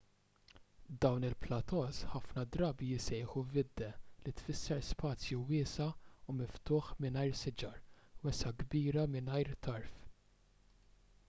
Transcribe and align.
dawn 1.03 1.25
il-plateaus 1.27 1.97
ħafna 2.13 2.45
drabi 2.55 2.87
jissejħu 2.91 3.43
vidde 3.57 3.89
li 4.23 4.33
tfisser 4.41 4.81
spazju 4.89 5.43
wiesa' 5.53 5.89
u 6.33 6.37
miftuħ 6.39 6.89
mingħajr 7.07 7.39
siġar 7.43 7.79
wesgħa 8.27 8.55
kbira 8.65 9.07
mingħajr 9.17 9.55
tarf 9.69 10.03